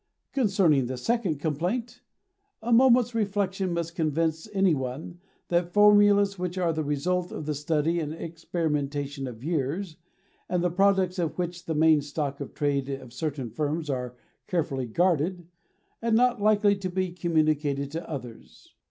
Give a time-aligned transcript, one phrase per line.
[0.33, 2.01] Concerning the second complaint,
[2.63, 7.53] a moment's reflection must convince any one that formulas which are the result of the
[7.53, 9.97] study and experimentation of years,
[10.49, 14.15] and the products of which are the main stock of trade of certain firms, are
[14.47, 15.45] carefully guarded,
[16.01, 18.73] and not likely to be communicated to others.